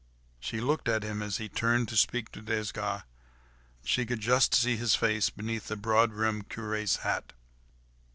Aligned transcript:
She 0.39 0.59
looked 0.59 0.89
at 0.89 1.03
him 1.03 1.21
as 1.21 1.37
he 1.37 1.47
turned 1.47 1.87
to 1.89 1.95
speak 1.95 2.31
to 2.31 2.41
Desgas; 2.41 3.03
she 3.83 4.03
could 4.03 4.19
just 4.19 4.55
see 4.55 4.75
his 4.75 4.95
face 4.95 5.29
beneath 5.29 5.67
the 5.67 5.75
broad 5.77 6.09
brimmed 6.09 6.49
curé's 6.49 6.95
hat. 7.05 7.33